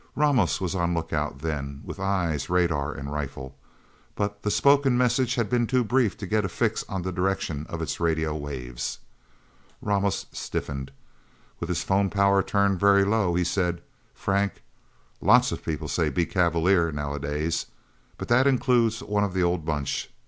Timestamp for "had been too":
5.35-5.83